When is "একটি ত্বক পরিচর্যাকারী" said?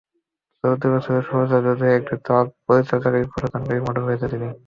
1.99-3.19